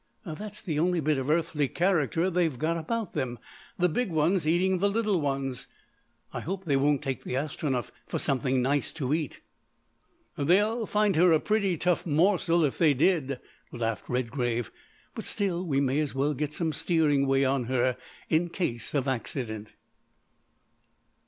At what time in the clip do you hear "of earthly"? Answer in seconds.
1.19-1.67